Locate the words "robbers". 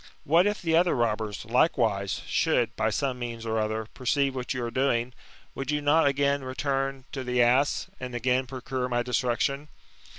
0.95-1.45